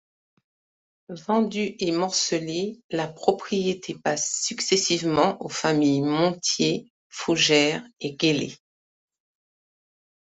Vendue 1.27 1.75
et 1.77 1.91
morcelée, 1.91 2.81
la 2.89 3.07
propriété 3.07 3.93
passe 3.93 4.41
successivement 4.43 5.37
aux 5.39 5.47
familles 5.47 6.01
Montier, 6.01 6.91
Fougère 7.07 7.83
et 7.99 8.15
Guélé. 8.15 8.57